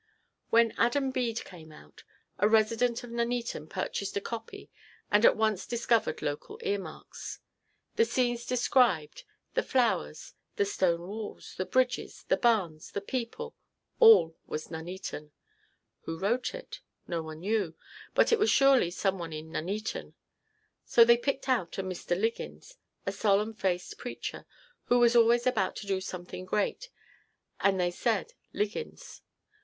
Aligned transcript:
When 0.49 0.73
"Adam 0.79 1.11
Bede" 1.11 1.43
came 1.45 1.71
out, 1.71 2.03
a 2.39 2.49
resident 2.49 3.03
of 3.03 3.11
Nuneaton 3.11 3.67
purchased 3.67 4.17
a 4.17 4.19
copy 4.19 4.71
and 5.11 5.23
at 5.23 5.37
once 5.37 5.67
discovered 5.67 6.23
local 6.23 6.59
earmarks. 6.63 7.37
The 7.97 8.05
scenes 8.05 8.43
described, 8.47 9.25
the 9.53 9.61
flowers, 9.61 10.33
the 10.55 10.65
stone 10.65 11.01
walls, 11.01 11.53
the 11.55 11.67
bridges, 11.67 12.23
the 12.29 12.37
barns, 12.37 12.89
the 12.93 12.99
people 12.99 13.53
all 13.99 14.35
was 14.47 14.71
Nuneaton. 14.71 15.33
Who 16.05 16.17
wrote 16.17 16.55
it? 16.55 16.81
No 17.07 17.21
one 17.21 17.41
knew, 17.41 17.75
but 18.15 18.31
it 18.31 18.39
was 18.39 18.49
surely 18.49 18.89
some 18.89 19.19
one 19.19 19.31
in 19.33 19.51
Nuneaton. 19.51 20.15
So 20.83 21.05
they 21.05 21.15
picked 21.15 21.47
out 21.47 21.77
a 21.77 21.83
Mr. 21.83 22.19
Liggins, 22.19 22.75
a 23.05 23.11
solemn 23.11 23.53
faced 23.53 23.99
preacher, 23.99 24.47
who 24.85 24.97
was 24.97 25.15
always 25.15 25.45
about 25.45 25.75
to 25.75 25.85
do 25.85 26.01
something 26.01 26.43
great, 26.43 26.89
and 27.59 27.79
they 27.79 27.91
said 27.91 28.33
"Liggins." 28.51 29.21